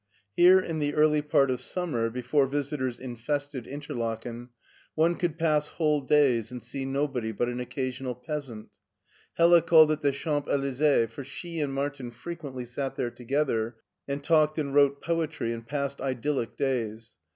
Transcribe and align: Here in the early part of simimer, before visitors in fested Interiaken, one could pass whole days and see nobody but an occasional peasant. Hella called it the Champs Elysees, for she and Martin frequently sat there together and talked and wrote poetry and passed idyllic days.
Here 0.35 0.59
in 0.59 0.79
the 0.79 0.95
early 0.95 1.21
part 1.21 1.51
of 1.51 1.59
simimer, 1.59 2.11
before 2.11 2.47
visitors 2.47 2.99
in 2.99 3.15
fested 3.15 3.67
Interiaken, 3.69 4.49
one 4.95 5.13
could 5.15 5.37
pass 5.37 5.67
whole 5.67 6.01
days 6.01 6.49
and 6.49 6.63
see 6.63 6.85
nobody 6.85 7.31
but 7.31 7.49
an 7.49 7.59
occasional 7.59 8.15
peasant. 8.15 8.69
Hella 9.35 9.61
called 9.61 9.91
it 9.91 10.01
the 10.01 10.11
Champs 10.11 10.49
Elysees, 10.49 11.11
for 11.11 11.23
she 11.23 11.59
and 11.59 11.71
Martin 11.71 12.09
frequently 12.09 12.65
sat 12.65 12.95
there 12.95 13.11
together 13.11 13.75
and 14.07 14.23
talked 14.23 14.57
and 14.57 14.73
wrote 14.73 15.03
poetry 15.03 15.53
and 15.53 15.67
passed 15.67 16.01
idyllic 16.01 16.57
days. 16.57 17.11